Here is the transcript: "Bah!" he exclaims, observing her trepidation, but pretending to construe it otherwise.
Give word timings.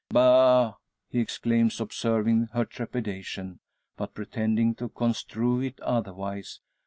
"Bah!" 0.09 0.73
he 1.11 1.19
exclaims, 1.19 1.79
observing 1.79 2.47
her 2.53 2.65
trepidation, 2.65 3.59
but 3.97 4.15
pretending 4.15 4.73
to 4.73 4.89
construe 4.89 5.61
it 5.61 5.79
otherwise. 5.81 6.59